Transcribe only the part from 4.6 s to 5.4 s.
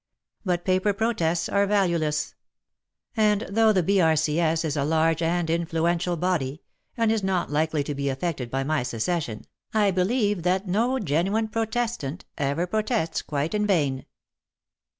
is a large